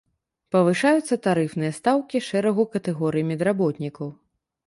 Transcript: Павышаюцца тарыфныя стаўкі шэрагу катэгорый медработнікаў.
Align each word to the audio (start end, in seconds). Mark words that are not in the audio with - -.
Павышаюцца 0.53 1.17
тарыфныя 1.25 1.75
стаўкі 1.79 2.21
шэрагу 2.29 2.63
катэгорый 2.77 3.27
медработнікаў. 3.33 4.07